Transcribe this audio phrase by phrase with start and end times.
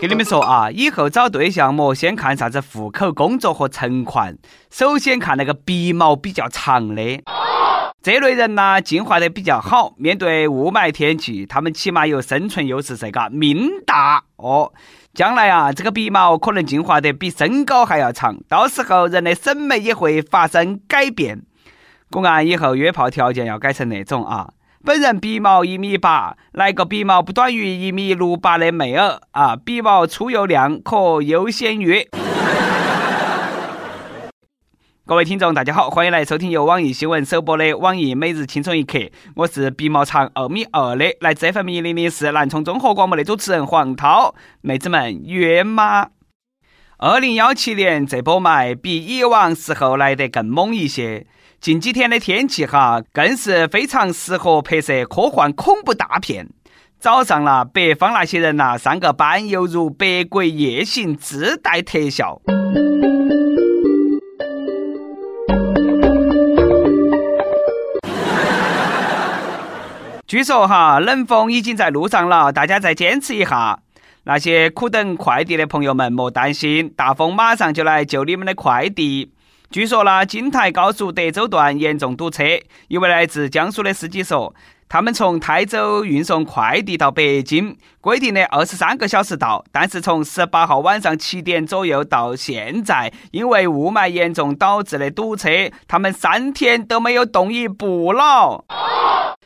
[0.00, 4.38] 给你们说啊，以后找对象莫先看啥子户口、工作和存款，
[4.70, 7.22] 首先看那个鼻毛比较长的。
[8.02, 14.72] 这类人呢，进化得比较好，面对雾霾天气，他们起码有生存优势，噻，嘎，命大哦。
[15.12, 21.42] 将来啊，这个鼻毛可能进化得比身高还要长，到时候人的审美也会发生改变。
[22.10, 24.48] 公安以后约炮条件要改成那种啊。
[24.82, 29.54] 本人鼻毛一米八，来个鼻毛不短于一米六八的妹儿啊！
[29.54, 32.08] 鼻毛粗又亮，可优先约。
[35.04, 38.98] 各位听众，大家好，欢迎来收听由网易新闻首播的网易每日轻松一刻。
[39.34, 44.34] 我是鼻毛长二米二的，来自 FM 一零零四南充综合广播的主持人黄涛。
[44.62, 46.08] 妹子们约吗？
[46.96, 51.26] 二零幺七年这波霾比以往时候来得更猛一些。
[51.60, 56.48] 近几天的天气哈，更是非常适合拍摄科幻恐怖大片。
[56.98, 62.40] 早上啦，北方那些人呐，上个班犹如百鬼夜行，自带特效。
[70.26, 73.80] 据说哈，冷风已经在路上了，大家再坚持一下。
[74.24, 79.32] 那些苦等快递的朋友们莫担心，大风马上就来救你们的快递。
[79.70, 82.42] 据说呢，京台高速德州段严重堵车。
[82.88, 84.52] 一位来自江苏的司机说，
[84.88, 95.48] 他们从台州运送快递到北京，规定的二十三个小时到，但是从十八号晚上七点左右到现在，因为雾霾严重导致的堵车，
[95.86, 98.64] 他们三天都没有动一步了。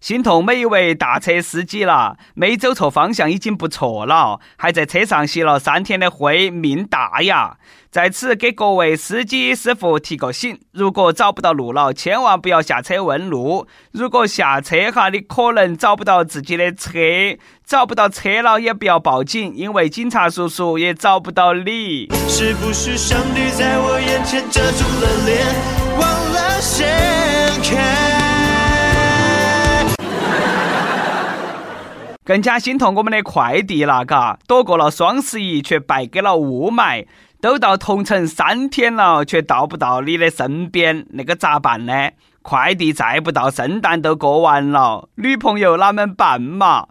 [0.00, 7.56] 心痛每一位大车司机了，没走错方向已经不错了，还在车上吸了三天的灰，命大呀！
[7.90, 13.66] 在此给各位司机师傅提个醒：如果找不到路了，千万不要下车问路。
[13.92, 16.90] 如果下车哈，你可能找不到自己的车，
[17.66, 22.08] 找不到车了也不要报警，因为警察叔叔也找不到你。
[22.28, 25.46] 是不是上帝在我眼前遮住了脸，
[25.98, 26.86] 忘了掀
[27.64, 28.17] 开？
[32.28, 37.06] 更加心痛我们的快递了，嘎，躲过了双十一，却败给了雾霾。
[37.40, 42.10] 都到同城三天了，却到不到你的身边，那个咋办呢？
[42.42, 46.88] 快递再不到，圣诞都过完了，女朋友哪们办嘛？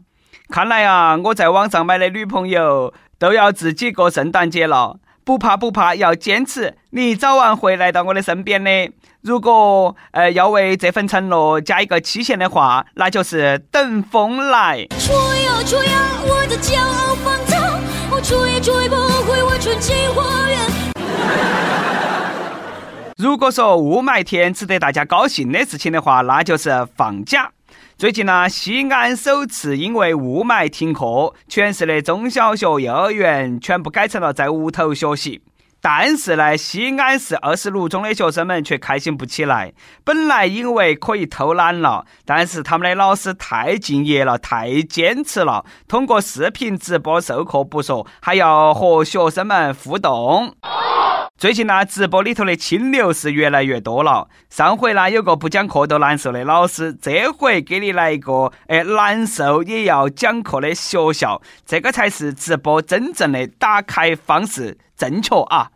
[0.50, 4.98] 看来啊，我在网上买的女朋友都要自己过圣诞节了。
[5.27, 8.71] 不怕不怕，要坚持，你早晚会来到我的身边的。
[9.19, 14.88] 如果呃要为这份承诺加一个期限的话，那就是等风来。
[14.97, 17.59] 吹呀吹呀，我的骄傲放纵，
[18.09, 20.57] 我戳也吹不回我纯净花园。
[23.19, 27.51] 如果说雾霾天值得大家高兴的事情的话，那就是放假。
[27.97, 35.41] 最近呢，西安首次因为雾霾停课，全市的中小学、幼儿园全部改成了在屋头学习。
[35.90, 39.72] 但是呢，西安市二十六中的学生们却开心不起来。
[40.03, 50.53] 本来因为可以偷懒了，但是他们的老师太敬业了，太坚持了，通过视频直播授课不说，还要和学生们互动。
[51.38, 54.28] 最近呢，直播里头的清流是越来越多了。
[54.50, 65.72] 上回呢，有个不讲课都难受的老师，这回给你来一个，哎，难受也要讲课的学校，这个才是直播真正的打开方式，正确啊！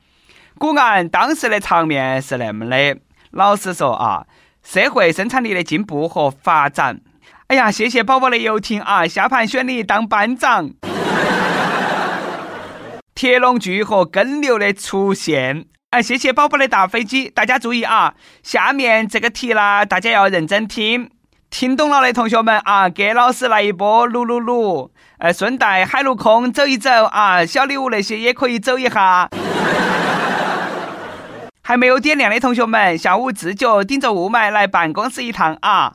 [0.61, 2.95] 果然，当时的场面是那么的。
[3.31, 4.27] 老师说啊，
[4.61, 7.01] 社会生产力的进步和发展。
[7.47, 10.69] 哎呀，谢谢宝宝的游艇啊，下盘选你当班长。
[13.15, 18.13] 铁笼句和耕牛的出现，哎，谢谢宝宝的大飞机，大家注意啊！
[18.43, 21.09] 下面这个题呢，大家要认真听，
[21.49, 24.91] 听懂了的同学们啊，给老师来一波六六六！
[25.17, 29.27] 哎，顺带海陆空走一走啊，小礼物那些也可以走一下。
[31.71, 35.93] 还没有点亮的同学们，下午自觉顶着雾霾来办公室一趟啊！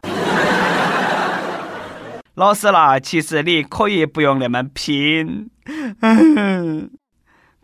[2.34, 5.50] 老师啦，其实你可以不用那么拼。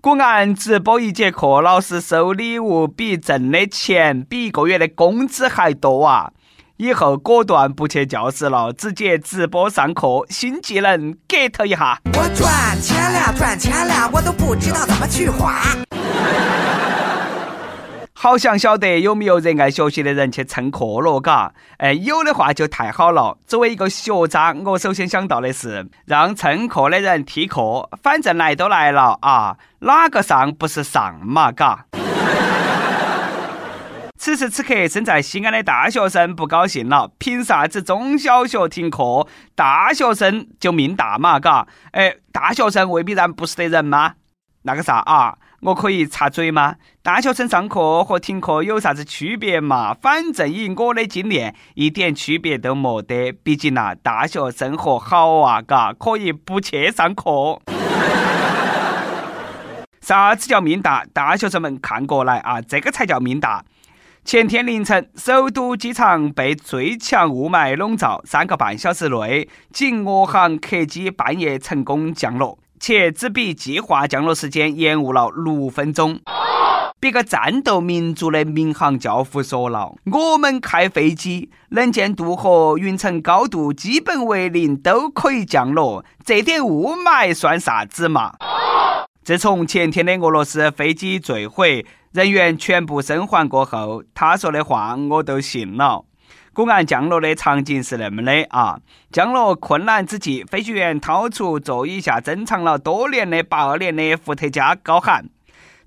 [0.03, 6.33] 果然，直播一节课，老师收礼物比挣的钱比一个月的工资还多啊！
[6.77, 11.99] 以后果断不去教室了，直接直播上课，新技能 get 一下。
[12.13, 15.63] 我赚钱了，赚钱了，我都不知道怎么去花。
[18.23, 21.53] 好想晓得有没有热爱学习的人去蹭课了，嘎？
[21.79, 23.37] 哎，有的话就太好了。
[23.49, 31.87] 作为一个学渣，我首先想到的是让蹭课的人替课，反正来都来了啊，哪个上不是上嘛，嘎？
[34.17, 39.27] 此时此刻，身在西安的大学生不高兴了，凭啥子中小学停课，
[39.57, 41.41] 大学生就命大嘛？
[41.41, 44.15] 嘎，哎，大学生未必然不是的人吗？
[44.65, 46.77] 那个啥啊，我可以插嘴吗？
[47.03, 49.93] 大学生上课和停课有啥子区别嘛？
[49.93, 53.33] 反正以我的经验，一点区别都没得。
[53.33, 57.61] 毕竟呐，大学生活好啊，嘎，可以不去上课。
[60.01, 61.05] 啥子叫命大？
[61.13, 63.65] 大学生们看过来啊，这个才叫命大。
[64.25, 76.19] 前天凌晨，首都机场被最强雾霾笼罩，三个半小时内，仅我航客机半夜成功降落，且只比计划降落时间延误了六分钟。
[76.99, 88.35] 别个战斗民族的民航教父说了：“我们开飞机，能见度和云层高度基本为零，都可以降落，这点雾霾算啥子嘛？”
[89.23, 91.87] 自从前天的俄罗斯飞机坠毁。
[92.13, 96.05] 人员全部生还过后，他说的话我都信了。
[96.55, 98.79] 果然降落的场景是那么的啊！
[99.11, 105.25] 降落困难之际，飞行员掏出座椅下珍藏了多年的八二年的伏特加，高喊：“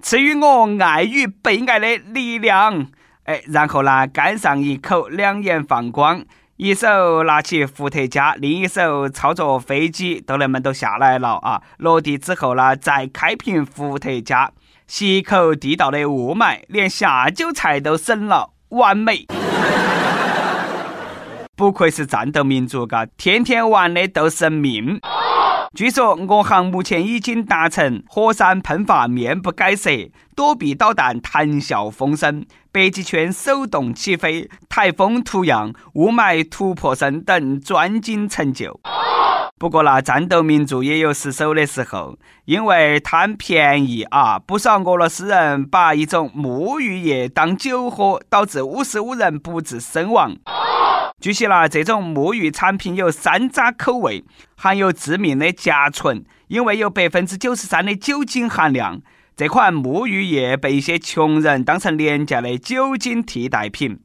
[0.01, 2.87] 赐予我爱与被爱的力量！”
[3.25, 6.23] 哎，然后呢，干上一口，两眼放光，
[6.57, 11.61] 一手拿起伏特加，另一手操作飞机，都那么都下来了啊！
[11.77, 14.51] 落地之后呢，再开瓶伏特加。
[14.87, 19.25] 吸一口地道的雾霾，连下酒菜都省了，完美！
[21.55, 24.99] 不愧是战斗民族，嘎，天天玩的都是命。
[25.73, 29.89] 据说我航目前已经达成火山喷发面不改色，
[30.35, 38.79] 躲避导弹谈笑风生，北极圈手动起飞，台风图样，雾霾突破声等专精成就。
[39.57, 50.35] 不过那战斗民族也有失手的时候，因为贪便宜啊，不少俄罗斯人把一种沐浴液当酒喝，导致五十五人不治身亡。
[51.21, 54.25] 据悉啦，这种沐浴产品有山楂口味，
[54.57, 59.01] 含有致命的甲醇，因为有百分之九十三的酒精含量。
[59.37, 64.01] 这款沐浴液被一些穷人当成廉价的酒精替代品。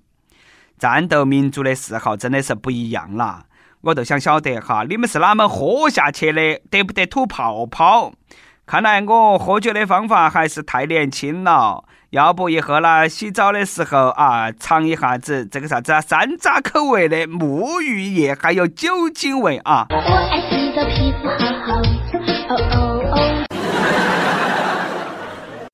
[0.79, 3.47] 战斗民族的嗜好真的是不一样啦。
[3.83, 6.61] 我都想晓得哈，你们是哪门喝下去的？
[6.71, 8.13] 得不得吐泡泡？
[8.67, 11.85] 看来我喝酒的方法还是太年轻了。
[12.11, 19.87] 要不以后呢，洗澡的时候啊，尝一下子这个啥子啊，山楂口味的沐浴液，还有酒精味啊。
[19.91, 22.90] 我爱洗澡皮肤好好，哦哦。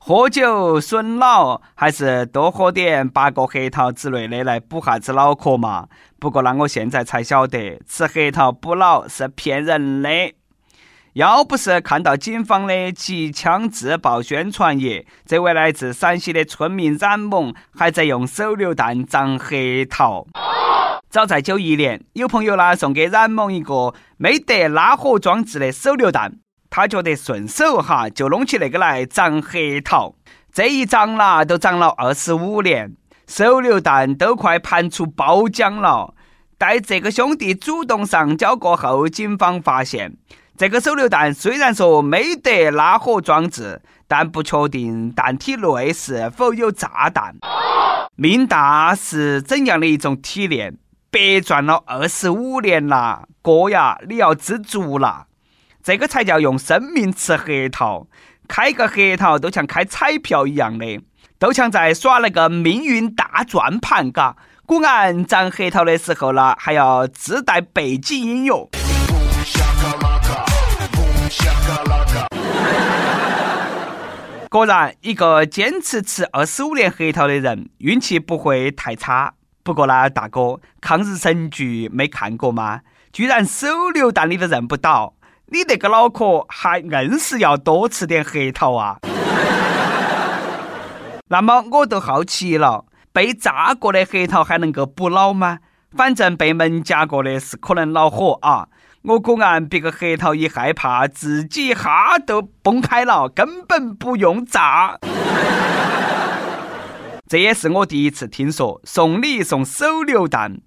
[0.09, 5.89] 喝酒损脑，还是多喝点八个核桃之类的来补下子脑壳嘛。
[6.21, 10.09] 不过呢，我现在才晓得，吃核桃补脑是骗人的。
[11.15, 19.57] 要不是看到警方的机枪自爆宣传页，这位来自陕西的村民冉某还在用手榴弹长核
[19.91, 20.25] 桃。
[21.11, 26.39] 早在九一年，有朋友呢送给冉某一个没得拉火装置的手榴弹。
[26.77, 30.15] 他觉得顺手哈，就弄起那个来长核桃。
[30.53, 32.95] 这一长啦，都长了二十五年，
[33.27, 36.13] 手榴弹都快盘出包浆了。
[36.59, 40.19] 待这个兄弟主动上交过后，警方发现
[40.55, 47.37] 这个手榴弹虽然说没得拉火装置，但不确定弹体内是否有炸弹。
[48.17, 50.77] 命大是怎样的一种体验？
[51.11, 55.25] 白赚了二十五年啦，哥呀，你要知足啦！
[55.87, 58.09] 这个才叫用生命吃核桃，
[58.49, 61.01] 开个核桃都像开彩票一样的，
[61.39, 64.35] 都像在耍那个命运大转盘，嘎。
[64.67, 68.69] 果然长核桃的时候呢，还要自带背景音乐。
[74.51, 79.35] 果然，一个坚持吃二十五年核桃的人，运气不会太差。
[79.63, 82.81] 不过呢，大哥，抗日神剧没看过吗？
[83.13, 85.13] 居然手榴弹你都认不到。
[85.49, 88.99] 你那个脑壳还硬是要多吃点核桃啊？
[91.29, 95.61] 那么我都好奇了，被炸过的核桃还能够补脑吗？
[95.97, 98.67] 反正被门夹过的是可能恼火啊！
[99.03, 104.99] 我果然别个核桃一害怕，自己哈都崩开了，根本不用炸。
[107.29, 110.59] 这也是我第一次听说送礼送手榴弹。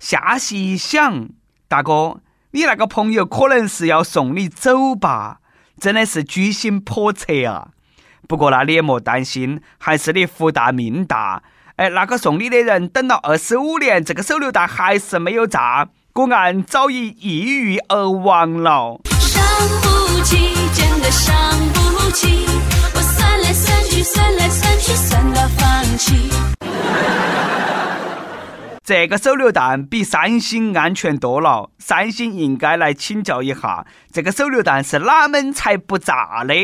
[0.00, 1.28] 下细一想，
[1.68, 2.16] 大哥。
[2.56, 5.40] 你那个朋友可能是要送你走吧，
[5.78, 7.68] 真的是居心叵测啊！
[8.26, 11.42] 不过那你也莫担心，还是你福大命大。
[11.76, 19.02] 哎，那个送你的人等了二十五年，这个手榴弹还是没有炸，果然早已抑郁而亡了。
[19.20, 19.42] 伤
[19.82, 21.36] 不起，真的伤
[21.74, 22.46] 不起，
[22.94, 26.30] 我算来算去，算来算去，算到放弃。
[28.86, 36.54] 这个手榴弹比三星安全多了，三星应该来请教一下，这个手榴弹是哪门才不炸的？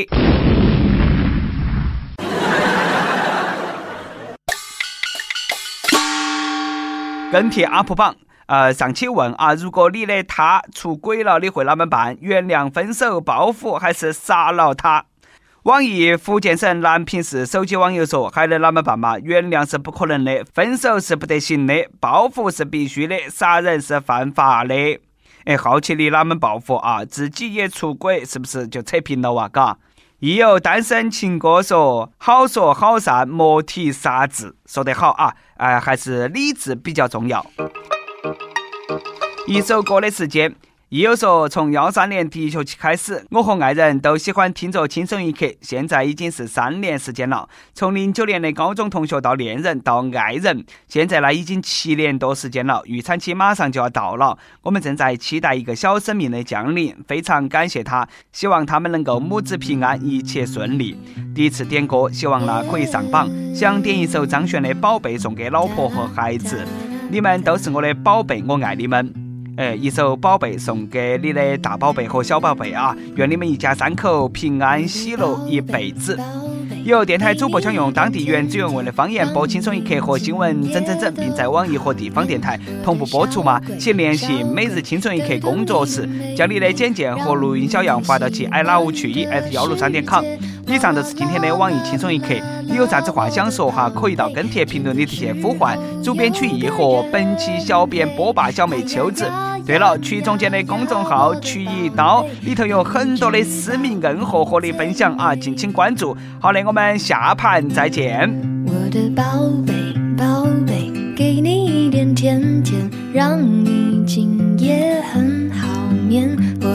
[7.32, 8.14] 跟帖 UP 榜，
[8.46, 12.16] 呃，上期问啊，如果你的他出轨了，你会啷么办？
[12.20, 15.06] 原谅、分手、报复，还是杀了他？
[15.64, 19.16] 网易福建省南平市手机网友说：“还能啷么办嘛？
[19.20, 24.74] 原谅是不可能的，分手是不得行的，报复是必须的，杀人是犯法的。”
[25.46, 27.04] 哎，好奇你啷么报复啊？
[27.04, 29.48] 自己也出轨，是不是就扯平了哇？
[29.48, 29.78] 嘎？
[30.18, 35.32] 亦有单身情歌说：“好说好散，莫提杀字。”说得好啊！
[35.58, 37.46] 哎，还是理智比较重要。
[39.46, 40.56] 一首歌的时间。
[40.92, 47.48] 亦有说，从幺三年第一学期开始，我和爱人都喜欢听着《轻松一刻》，现在已经是三年时间了。
[47.72, 60.94] 从零九年的高中同学到恋人到爱人，现在呢已经七年多时间了，预产期马上就要到了，我们正在期待一个小生命的降临，非常感谢他，希望他们能够母子平安，一切顺利。
[61.34, 66.62] 第一次点歌，希望呢可以上榜，想点一首张悬的《宝贝》送给老婆和孩子，
[67.10, 69.21] 你们都是我的宝贝，我爱你们。
[69.62, 72.96] 哎，一首宝贝送给你的大宝贝和小宝贝啊！
[73.14, 76.18] 愿你们一家三口平安喜乐一辈子。
[76.84, 83.60] 有电台主播想用当地原汁原味的方言播《轻松一刻》和新闻整整整，并在网易和地方电台同步播出吗？
[83.78, 90.24] 请联系每日轻松一刻工作室，将你的简介和录音小样发到其 i love 去一 at 幺六三点 com。
[90.72, 92.28] 以上就是今天的网易轻松一刻，
[92.66, 93.90] 你有啥子话想说哈？
[93.90, 99.30] 可以到跟帖评论里头去呼唤主编曲艺和本期小编波霸小妹秋子。
[99.66, 106.16] 对了，曲总监的公众号曲一刀里头有很多的私密硬货和你分享啊，敬请关注。
[106.40, 108.30] 好嘞，我们下盘再见。
[108.66, 109.22] 我的宝
[109.66, 109.74] 贝，
[110.16, 115.68] 宝贝，给你一点甜甜，让你今夜很好
[116.08, 116.51] 眠。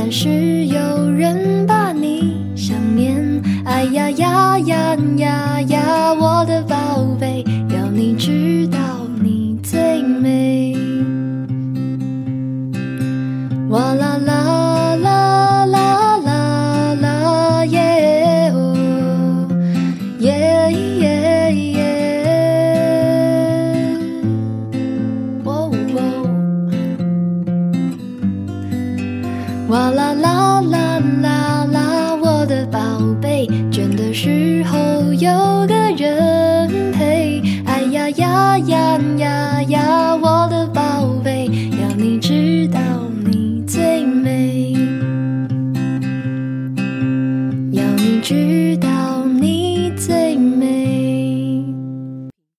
[0.00, 8.78] 但是有人把你想念，哎呀呀呀呀呀，我的宝贝，要你知道
[9.20, 10.76] 你最美。
[13.70, 14.57] 哇啦啦
[29.68, 32.78] 哇啦啦啦啦啦，我的宝
[33.20, 34.78] 贝，倦的时候
[35.12, 35.30] 有
[35.66, 40.80] 个人陪，哎呀呀呀呀呀，我的宝
[41.22, 41.37] 贝，